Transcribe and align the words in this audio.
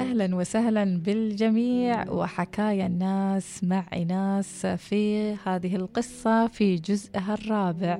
أهلا 0.00 0.36
وسهلا 0.36 0.98
بالجميع 0.98 2.10
وحكايا 2.10 2.86
الناس 2.86 3.64
مع 3.64 3.84
إناس 3.94 4.66
في 4.66 5.34
هذه 5.34 5.76
القصة 5.76 6.46
في 6.46 6.76
جزءها 6.76 7.34
الرابع. 7.34 7.96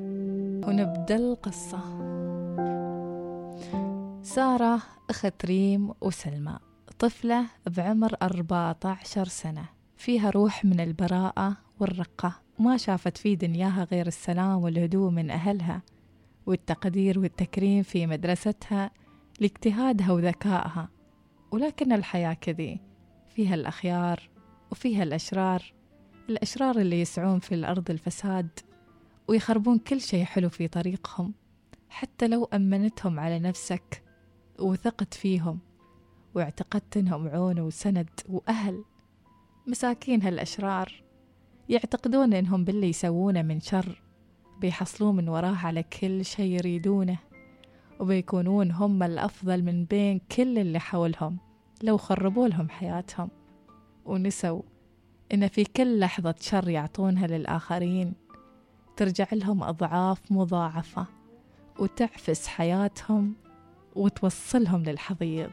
ونبدأ 0.68 1.16
القصة. 1.16 1.80
سارة 4.22 4.82
أخت 5.10 5.44
ريم 5.44 5.92
وسلمى. 6.00 6.58
طفلة 6.98 7.44
بعمر 7.76 8.16
14 8.22 9.24
سنة. 9.24 9.64
فيها 9.96 10.30
روح 10.30 10.64
من 10.64 10.80
البراءة 10.80 11.56
والرقة. 11.80 12.32
ما 12.58 12.76
شافت 12.76 13.16
في 13.16 13.36
دنياها 13.36 13.84
غير 13.92 14.06
السلام 14.06 14.62
والهدوء 14.62 15.10
من 15.10 15.30
أهلها. 15.30 15.82
والتقدير 16.46 17.18
والتكريم 17.18 17.82
في 17.82 18.06
مدرستها. 18.06 18.90
لاجتهادها 19.40 20.12
وذكائها 20.12 20.88
ولكن 21.50 21.92
الحياة 21.92 22.34
كذي 22.34 22.80
فيها 23.34 23.54
الأخيار 23.54 24.28
وفيها 24.70 25.02
الأشرار 25.02 25.72
الأشرار 26.28 26.78
اللي 26.78 27.00
يسعون 27.00 27.38
في 27.38 27.54
الأرض 27.54 27.90
الفساد 27.90 28.48
ويخربون 29.28 29.78
كل 29.78 30.00
شيء 30.00 30.24
حلو 30.24 30.48
في 30.48 30.68
طريقهم 30.68 31.34
حتى 31.88 32.28
لو 32.28 32.44
أمنتهم 32.44 33.20
على 33.20 33.38
نفسك 33.38 34.02
وثقت 34.58 35.14
فيهم 35.14 35.58
واعتقدت 36.34 36.96
إنهم 36.96 37.28
عون 37.28 37.60
وسند 37.60 38.08
وأهل 38.28 38.84
مساكين 39.66 40.22
هالأشرار 40.22 41.02
يعتقدون 41.68 42.32
إنهم 42.32 42.64
باللي 42.64 42.88
يسوونه 42.88 43.42
من 43.42 43.60
شر 43.60 44.02
بيحصلون 44.60 45.16
من 45.16 45.28
وراه 45.28 45.56
على 45.56 45.82
كل 45.82 46.24
شيء 46.24 46.52
يريدونه. 46.52 47.18
وبيكونون 48.00 48.70
هم 48.70 49.02
الأفضل 49.02 49.62
من 49.62 49.84
بين 49.84 50.20
كل 50.36 50.58
اللي 50.58 50.80
حولهم 50.80 51.38
لو 51.82 51.96
خربوا 51.96 52.48
لهم 52.48 52.68
حياتهم. 52.68 53.28
ونسوا 54.04 54.62
إن 55.34 55.48
في 55.48 55.64
كل 55.64 55.98
لحظة 55.98 56.34
شر 56.40 56.68
يعطونها 56.68 57.26
للآخرين 57.26 58.12
ترجع 58.96 59.26
لهم 59.32 59.62
أضعاف 59.62 60.32
مضاعفة 60.32 61.06
وتعفس 61.78 62.46
حياتهم 62.46 63.34
وتوصلهم 63.96 64.82
للحضيض 64.82 65.50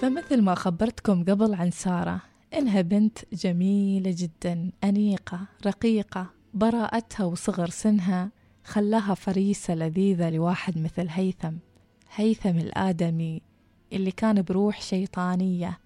فمثل 0.00 0.42
ما 0.42 0.54
خبرتكم 0.54 1.24
قبل 1.24 1.54
عن 1.54 1.70
سارة 1.70 2.20
إنها 2.54 2.80
بنت 2.80 3.18
جميلة 3.32 4.14
جدا 4.16 4.70
أنيقة 4.84 5.40
رقيقة 5.66 6.37
براءتها 6.54 7.24
وصغر 7.24 7.70
سنها 7.70 8.30
خلاها 8.64 9.14
فريسة 9.14 9.74
لذيذة 9.74 10.30
لواحد 10.30 10.78
مثل 10.78 11.08
هيثم 11.10 11.52
هيثم 12.14 12.58
الآدمي 12.58 13.42
اللي 13.92 14.10
كان 14.10 14.42
بروح 14.42 14.82
شيطانية 14.82 15.78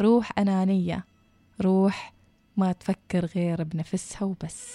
روح 0.00 0.38
أنانية 0.38 1.04
روح 1.60 2.12
ما 2.56 2.72
تفكر 2.72 3.24
غير 3.24 3.62
بنفسها 3.62 4.24
وبس. 4.24 4.74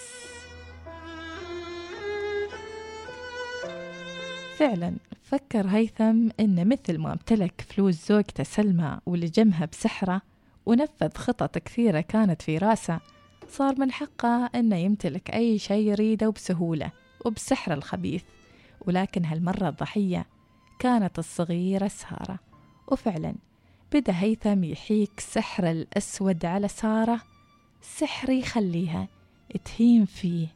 فعلا 4.58 4.94
فكر 5.22 5.68
هيثم 5.68 6.30
إن 6.40 6.68
مثل 6.68 6.98
ما 6.98 7.12
امتلك 7.12 7.62
فلوس 7.62 8.08
زوجته 8.08 8.44
سلمى 8.44 9.00
ولجمها 9.06 9.66
بسحرة 9.66 10.22
ونفذ 10.66 11.14
خطط 11.16 11.58
كثيرة 11.58 12.02
كانت 12.02 12.42
في 12.42 12.58
رأسه 12.58 13.00
صار 13.54 13.80
من 13.80 13.92
حقه 13.92 14.50
أنه 14.56 14.76
يمتلك 14.76 15.32
أي 15.32 15.60
شيء 15.60 15.88
يريده 15.90 16.30
بسهولة 16.30 16.92
وبسحر 17.26 17.74
الخبيث. 17.74 18.24
ولكن 18.88 19.26
هالمرة 19.26 19.70
الضحية 19.70 20.26
كانت 20.80 21.20
الصغيرة 21.20 21.88
سارة. 21.88 22.40
وفعلا 22.88 23.36
بدأ 23.94 24.14
هيثم 24.16 24.64
يحيك 24.64 25.20
سحر 25.20 25.72
الأسود 25.72 26.46
على 26.46 26.68
سارة. 26.68 27.22
سحر 27.82 28.30
يخليها 28.30 29.08
تهيم 29.66 30.06
فيه 30.06 30.48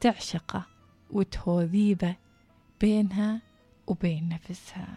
تعشقه 0.00 0.66
وتهوذيبه 1.10 2.16
بينها 2.80 3.40
وبين 3.86 4.28
نفسها. 4.28 4.96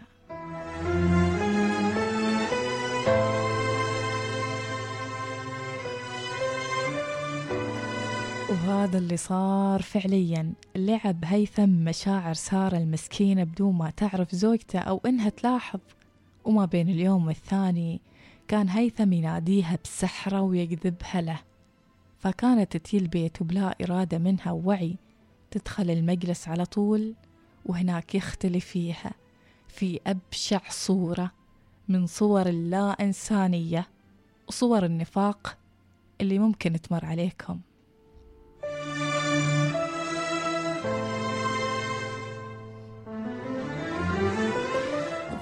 وهذا 8.52 8.98
اللي 8.98 9.18
صار 9.18 9.82
فعليا. 9.82 10.54
لعب 10.76 11.26
هيثم 11.26 11.70
مشاعر 11.70 12.34
سارة 12.34 12.78
المسكينة 12.78 13.44
بدون 13.44 13.74
ما 13.76 13.90
تعرف 13.90 14.36
زوجته 14.36 14.80
أو 14.80 15.02
إنها 15.06 15.30
تلاحظ. 15.30 15.80
وما 16.46 16.66
بين 16.66 16.90
اليوم 16.90 17.28
والثاني 17.28 18.02
كان 18.48 18.70
هيثم 18.70 19.14
يناديها 19.14 19.78
بسحرة 19.84 20.42
ويجذبها 20.42 21.22
له. 21.22 21.40
فكانت 22.20 22.78
تجي 22.78 22.98
البيت 22.98 23.42
وبلا 23.42 23.76
إرادة 23.84 24.18
منها 24.18 24.52
ووعي 24.52 24.96
تدخل 25.52 25.90
المجلس 25.90 26.48
على 26.48 26.66
طول 26.66 27.14
وهناك 27.66 28.16
يختلي 28.16 28.60
فيها 28.60 29.12
في 29.68 30.00
أبشع 30.08 30.62
صورة 30.70 31.32
من 31.88 32.08
صور 32.08 32.48
اللا 32.48 32.92
إنسانية 32.92 33.88
وصور 34.48 34.86
النفاق 34.86 35.58
اللي 36.22 36.40
ممكن 36.40 36.82
تمر 36.82 37.06
عليكم. 37.06 37.60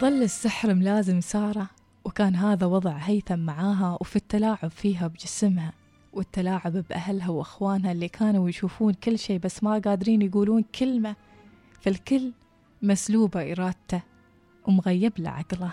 ظل 0.01 0.23
السحر 0.23 0.73
ملازم 0.73 1.21
سارة 1.21 1.69
وكان 2.05 2.35
هذا 2.35 2.65
وضع 2.65 2.91
هيثم 2.91 3.39
معاها 3.39 3.97
وفي 4.01 4.15
التلاعب 4.15 4.67
فيها 4.67 5.07
بجسمها 5.07 5.73
والتلاعب 6.13 6.73
بأهلها 6.89 7.29
وأخوانها 7.29 7.91
اللي 7.91 8.07
كانوا 8.07 8.49
يشوفون 8.49 8.93
كل 8.93 9.19
شيء 9.19 9.39
بس 9.39 9.63
ما 9.63 9.81
قادرين 9.85 10.21
يقولون 10.21 10.63
كلمة 10.79 11.15
فالكل 11.81 12.31
مسلوبة 12.81 13.51
إرادته 13.51 14.01
ومغيب 14.67 15.13
له 15.19 15.29
عقله. 15.29 15.71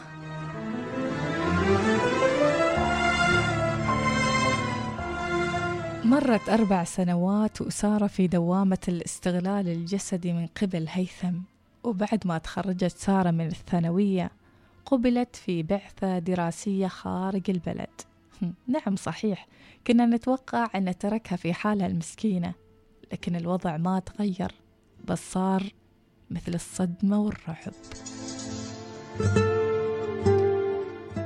مرت 6.05 6.49
أربع 6.49 6.85
سنوات 6.85 7.61
وسارة 7.61 8.07
في 8.07 8.27
دوامة 8.27 8.79
الاستغلال 8.89 9.69
الجسدي 9.69 10.33
من 10.33 10.47
قبل 10.47 10.87
هيثم. 10.89 11.56
وبعد 11.87 12.23
ما 12.25 12.39
تخرجت 12.39 12.97
سارة 12.97 13.31
من 13.31 13.47
الثانوية 13.47 14.31
قبلت 14.87 15.37
في 15.37 15.63
بعثة 15.63 16.19
دراسية 16.19 16.87
خارج 16.87 17.51
البلد. 17.51 18.01
نعم 18.67 18.97
صحيح 18.97 19.47
كنا 19.87 20.07
نتوقع 20.07 20.69
أن 20.75 20.99
تركها 20.99 21.37
في 21.37 21.53
حالها 21.53 21.87
المسكينة 21.87 22.55
لكن 23.13 23.37
الوضع 23.37 23.77
ما 23.77 23.99
تغير 23.99 24.53
بس 25.05 25.33
صار 25.33 25.63
مثل 26.31 26.55
الصدمة 26.55 27.21
والرعب. 27.21 27.73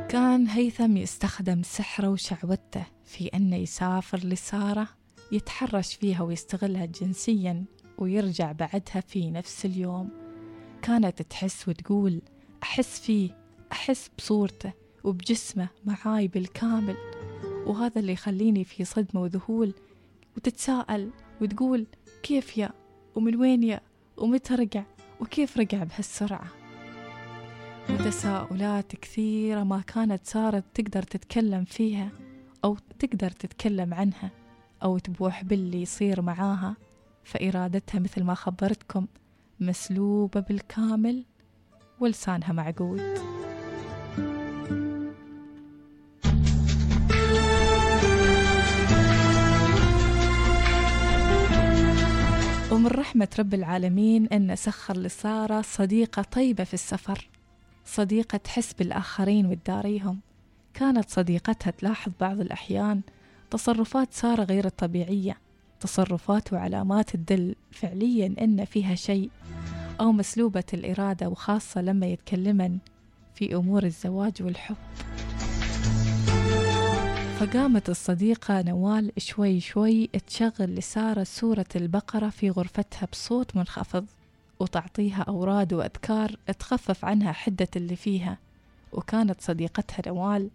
كان 0.08 0.46
هيثم 0.46 0.96
يستخدم 0.96 1.62
سحره 1.62 2.08
وشعوذته 2.08 2.86
في 3.04 3.26
أنه 3.26 3.56
يسافر 3.56 4.18
لسارة 4.18 4.88
يتحرش 5.32 5.94
فيها 5.94 6.22
ويستغلها 6.22 6.86
جنسيا 6.86 7.64
ويرجع 7.98 8.52
بعدها 8.52 9.00
في 9.00 9.30
نفس 9.30 9.64
اليوم. 9.64 10.29
كانت 10.82 11.22
تحس 11.22 11.68
وتقول 11.68 12.20
أحس 12.62 13.00
فيه 13.00 13.36
أحس 13.72 14.10
بصورته 14.18 14.72
وبجسمه 15.04 15.68
معاي 15.84 16.28
بالكامل. 16.28 16.96
وهذا 17.66 18.00
اللي 18.00 18.12
يخليني 18.12 18.64
في 18.64 18.84
صدمة 18.84 19.22
وذهول 19.22 19.74
وتتساءل 20.36 21.10
وتقول 21.40 21.86
كيف 22.22 22.58
يا؟ 22.58 22.70
ومن 23.14 23.36
وين 23.36 23.62
يا؟ 23.62 23.80
ومتى 24.16 24.54
رجع؟ 24.54 24.84
وكيف 25.20 25.58
رجع 25.58 25.84
بهالسرعة؟ 25.84 26.46
وتساؤلات 27.90 28.96
كثيرة 28.96 29.62
ما 29.62 29.80
كانت 29.80 30.26
سارة 30.26 30.62
تقدر 30.74 31.02
تتكلم 31.02 31.64
فيها 31.64 32.10
أو 32.64 32.76
تقدر 32.98 33.30
تتكلم 33.30 33.94
عنها 33.94 34.30
أو 34.82 34.98
تبوح 34.98 35.44
باللي 35.44 35.82
يصير 35.82 36.22
معاها 36.22 36.76
فإرادتها 37.24 37.98
مثل 37.98 38.22
ما 38.22 38.34
خبرتكم 38.34 39.06
مسلوبة 39.60 40.40
بالكامل 40.40 41.24
ولسانها 42.00 42.52
معقود. 42.52 43.00
ومن 52.72 52.86
رحمة 52.86 53.28
رب 53.38 53.54
العالمين 53.54 54.26
أن 54.26 54.56
سخر 54.56 54.96
لسارة 54.96 55.60
صديقة 55.62 56.22
طيبة 56.22 56.64
في 56.64 56.74
السفر 56.74 57.28
صديقة 57.84 58.38
تحس 58.38 58.72
بالآخرين 58.72 59.46
وتداريهم. 59.46 60.20
كانت 60.74 61.10
صديقتها 61.10 61.70
تلاحظ 61.70 62.12
بعض 62.20 62.40
الأحيان 62.40 63.00
تصرفات 63.50 64.12
سارة 64.12 64.44
غير 64.44 64.66
الطبيعية 64.66 65.36
تصرفات 65.80 66.52
وعلامات 66.52 67.16
تدل 67.16 67.54
فعليا 67.70 68.34
أن 68.40 68.64
فيها 68.64 68.94
شيء 68.94 69.30
أو 70.00 70.12
مسلوبة 70.12 70.64
الإرادة 70.74 71.28
وخاصة 71.28 71.80
لما 71.80 72.06
يتكلمن 72.06 72.78
في 73.34 73.54
أمور 73.56 73.84
الزواج 73.84 74.42
والحب. 74.42 74.76
فقامت 77.38 77.90
الصديقة 77.90 78.62
نوال 78.62 79.12
شوي 79.18 79.60
شوي 79.60 80.06
تشغل 80.06 80.74
لسارة 80.74 81.24
سورة 81.24 81.66
البقرة 81.76 82.28
في 82.28 82.50
غرفتها 82.50 83.08
بصوت 83.12 83.56
منخفض 83.56 84.06
وتعطيها 84.60 85.22
أوراد 85.22 85.72
وأذكار 85.72 86.36
تخفف 86.58 87.04
عنها 87.04 87.32
حدة 87.32 87.68
اللي 87.76 87.96
فيها. 87.96 88.38
وكانت 88.92 89.40
صديقتها 89.40 90.10
نوال 90.10 90.50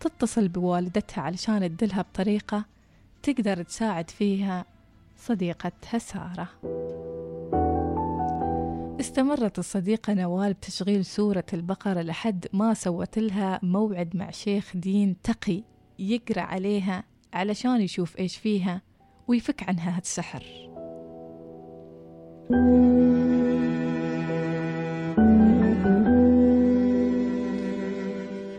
تتصل 0.00 0.48
بوالدتها 0.48 1.22
علشان 1.22 1.76
تدلها 1.76 2.02
بطريقة 2.02 2.64
تقدر 3.22 3.62
تساعد 3.62 4.10
فيها 4.10 4.64
صديقتها 5.16 5.98
سارة. 5.98 6.48
استمرت 9.00 9.58
الصديقة 9.58 10.14
نوال 10.14 10.52
بتشغيل 10.52 11.04
سورة 11.04 11.44
البقرة 11.52 12.02
لحد 12.02 12.46
ما 12.52 12.74
سوت 12.74 13.18
لها 13.18 13.60
موعد 13.62 14.16
مع 14.16 14.30
شيخ 14.30 14.76
دين 14.76 15.16
تقي 15.22 15.62
يقرأ 15.98 16.40
عليها 16.40 17.04
علشان 17.32 17.80
يشوف 17.80 18.18
إيش 18.18 18.36
فيها 18.36 18.82
ويفك 19.28 19.68
عنها 19.68 19.98
السحر. 19.98 20.44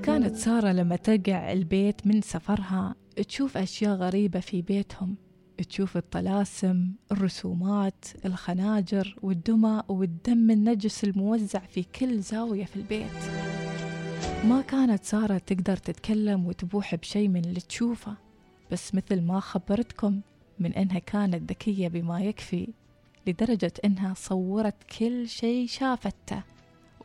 كانت 0.04 0.36
سارة 0.36 0.72
لما 0.72 0.96
ترجع 0.96 1.52
البيت 1.52 2.08
من 2.08 2.22
سفرها 2.22 2.96
تشوف 3.16 3.58
أشياء 3.58 3.96
غريبة 3.96 4.40
في 4.40 4.62
بيتهم. 4.62 5.16
تشوف 5.70 5.98
الطلاسم 5.98 6.92
الرسومات 7.12 8.06
الخناجر 8.26 9.16
والدمى 9.22 9.84
والدم 9.88 10.52
النجس 10.52 11.04
الموزع 11.04 11.60
في 11.60 11.84
كل 11.84 12.20
زاوية 12.22 12.66
في 12.66 12.76
البيت. 12.76 13.18
ما 14.46 14.62
كانت 14.62 15.04
سارة 15.04 15.38
تقدر 15.38 15.78
تتكلم 15.78 16.46
وتبوح 16.46 16.96
بشي 16.96 17.28
من 17.28 17.46
اللي 17.46 17.60
تشوفه. 17.60 18.18
بس 18.72 18.96
مثل 18.96 19.22
ما 19.22 19.40
خبرتكم 19.40 20.22
من 20.60 20.74
إنها 20.74 21.00
كانت 21.00 21.52
ذكية 21.52 21.88
بما 21.88 22.22
يكفي 22.22 22.68
لدرجة 23.28 23.74
إنها 23.86 24.14
صورت 24.14 24.84
كل 25.00 25.28
شي 25.28 25.68
شافته 25.68 26.44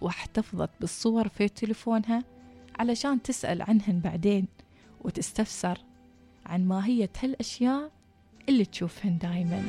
واحتفظت 0.01 0.71
بالصور 0.81 1.29
في 1.29 1.49
تليفونها 1.49 2.25
علشان 2.79 3.23
تسأل 3.23 3.63
عنهن 3.63 4.01
بعدين 4.01 4.49
وتستفسر 5.01 5.79
عن 6.47 6.69
ماهية 6.69 7.11
هالأشياء 7.23 7.91
اللي 8.49 8.65
تشوفهن 8.65 9.19
دايما. 9.19 9.63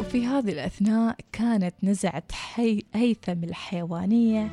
وفي 0.00 0.26
هذه 0.26 0.52
الأثناء 0.52 1.16
كانت 1.32 1.74
نزعت 1.82 2.32
حي... 2.32 2.82
هيثم 2.94 3.44
الحيوانية 3.44 4.50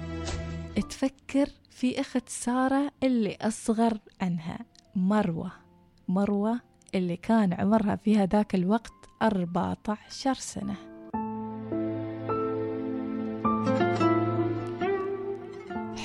تفكر 0.89 1.49
في 1.69 2.01
أخت 2.01 2.29
سارة 2.29 2.91
اللي 3.03 3.37
أصغر 3.41 3.97
عنها 4.21 4.59
مروة. 4.95 5.51
مروة 6.07 6.59
اللي 6.95 7.17
كان 7.17 7.53
عمرها 7.53 7.95
في 7.95 8.17
هذاك 8.17 8.55
الوقت 8.55 8.93
14 9.21 10.33
سنة. 10.33 10.88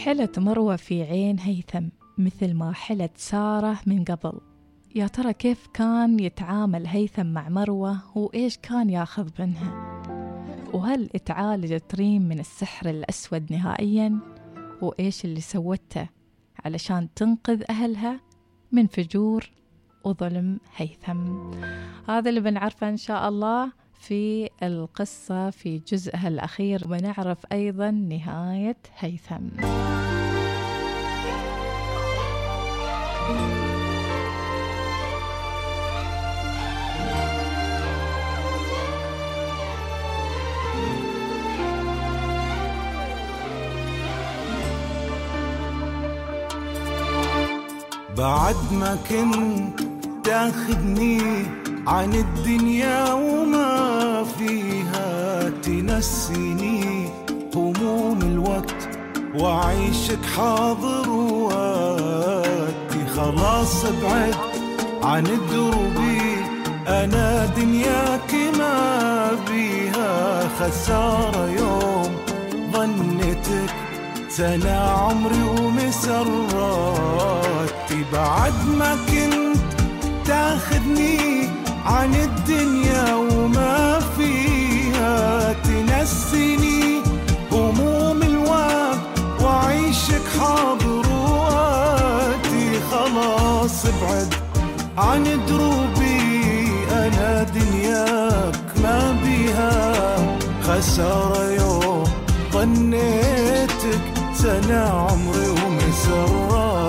حلت 0.04 0.38
مروة 0.38 0.76
في 0.76 1.02
عين 1.02 1.38
هيثم 1.38 1.84
مثل 2.18 2.54
ما 2.54 2.72
حلت 2.72 3.12
سارة 3.16 3.80
من 3.86 4.04
قبل. 4.04 4.40
يا 4.94 5.06
ترى 5.06 5.32
كيف 5.32 5.66
كان 5.74 6.20
يتعامل 6.20 6.86
هيثم 6.86 7.26
مع 7.26 7.48
مروة 7.48 8.18
وإيش 8.18 8.58
كان 8.58 8.90
ياخذ 8.90 9.28
منها؟ 9.38 10.02
وهل 10.74 11.10
اتعالجت 11.14 11.94
ريم 11.94 12.22
من 12.22 12.38
السحر 12.40 12.90
الأسود 12.90 13.52
نهائيا؟ 13.52 14.18
وإيش 14.82 15.24
اللي 15.24 15.40
سوته 15.40 16.08
علشان 16.64 17.08
تنقذ 17.14 17.62
أهلها 17.70 18.20
من 18.72 18.86
فجور 18.86 19.50
وظلم 20.04 20.60
هيثم؟ 20.76 21.50
هذا 22.08 22.28
اللي 22.28 22.40
بنعرفه 22.40 22.88
إن 22.88 22.96
شاء 22.96 23.28
الله. 23.28 23.72
في 24.08 24.50
القصة 24.62 25.50
في 25.50 25.78
جزءها 25.78 26.28
الأخير 26.28 26.82
ونعرف 26.90 27.38
أيضا 27.52 27.90
نهاية 27.90 28.76
هيثم. 28.98 29.48
بعد 48.16 48.56
ما 48.72 48.98
كنت 49.08 49.80
تاخذني 50.24 51.20
عن 51.86 52.12
الدنيا 52.14 53.04
فيها 53.04 53.33
تنسيني 56.04 57.08
هموم 57.54 58.18
الوقت 58.22 58.88
وعيشك 59.34 60.24
حاضر 60.36 61.10
وقتي 61.10 63.06
خلاص 63.16 63.84
بعد 63.86 64.34
عن 65.02 65.24
دروبي 65.50 66.36
أنا 66.88 67.46
دنياك 67.46 68.34
ما 68.58 69.30
بيها. 69.48 70.48
خسارة 70.60 71.48
يوم 71.50 72.16
ظنتك 72.72 73.74
سنة 74.28 74.70
عمري 74.70 75.42
ومسراتي. 75.60 76.34
بعد 78.12 78.54
ما 78.78 78.96
كنت 79.08 79.56
تاخذني 80.26 81.48
عن 81.86 82.14
الدنيا 82.14 83.14
وما 83.14 83.33
عن 94.98 95.24
دروبي 95.48 96.68
أنا 96.92 97.42
دنياك 97.42 98.78
ما 98.82 99.16
بيها. 99.24 100.04
خسارة 100.62 101.50
يوم 101.50 102.04
ظنيتك 102.52 104.00
سنة 104.34 104.80
عمري 104.80 105.48
ومسراتي. 105.50 106.84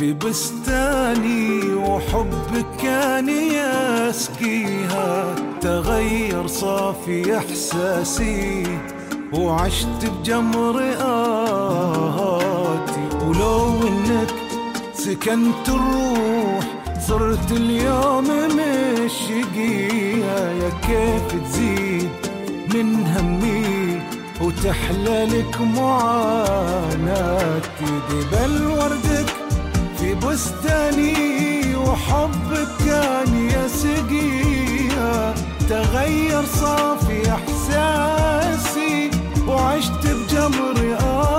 في 0.00 0.12
بستاني 0.12 1.74
وحبك 1.74 2.66
كان 2.82 3.28
يسقيها. 3.28 5.34
تغير 5.60 6.46
صافي 6.46 7.38
إحساسي 7.38 8.78
وعشت 9.32 10.04
بجمر 10.04 10.82
آهاتي. 11.00 13.08
ولو 13.26 13.88
إنك 13.88 14.34
سكنت 14.94 15.68
الروح 15.68 16.64
صرت 17.08 17.52
اليوم 17.52 18.28
مشقيها. 18.46 20.52
يا 20.52 20.70
كيف 20.86 21.44
تزيد 21.44 22.10
من 22.74 23.06
همي 23.06 24.00
وتحلى 24.40 25.24
لك 25.24 25.60
معاناتي. 25.60 27.60
دبل 28.10 28.66
وردك 28.66 29.39
بستاني 30.14 31.76
وحبك 31.76 32.68
كان 32.86 33.48
يا 33.50 33.68
سقيا 33.68 35.34
تغير 35.68 36.44
صافي 36.60 37.22
إحساسي 37.34 39.10
وعشت 39.48 40.06
بجمر 40.06 40.96
آه 41.00 41.29